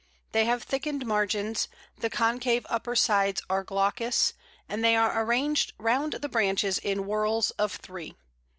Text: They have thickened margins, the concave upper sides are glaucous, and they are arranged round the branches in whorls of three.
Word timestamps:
They 0.31 0.45
have 0.45 0.63
thickened 0.63 1.05
margins, 1.05 1.67
the 1.95 2.09
concave 2.09 2.65
upper 2.71 2.95
sides 2.95 3.39
are 3.51 3.63
glaucous, 3.63 4.33
and 4.67 4.83
they 4.83 4.95
are 4.95 5.21
arranged 5.23 5.73
round 5.77 6.13
the 6.13 6.27
branches 6.27 6.79
in 6.79 7.03
whorls 7.05 7.51
of 7.59 7.73
three. 7.75 8.15